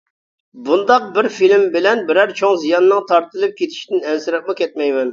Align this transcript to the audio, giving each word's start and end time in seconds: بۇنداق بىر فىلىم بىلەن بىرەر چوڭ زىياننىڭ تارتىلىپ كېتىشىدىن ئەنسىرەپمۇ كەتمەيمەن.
بۇنداق 0.69 1.05
بىر 1.17 1.29
فىلىم 1.35 1.67
بىلەن 1.77 2.03
بىرەر 2.09 2.35
چوڭ 2.41 2.59
زىياننىڭ 2.65 3.07
تارتىلىپ 3.15 3.57
كېتىشىدىن 3.63 4.07
ئەنسىرەپمۇ 4.13 4.61
كەتمەيمەن. 4.65 5.09